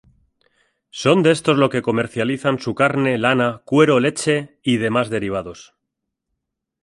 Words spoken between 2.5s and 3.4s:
su carne,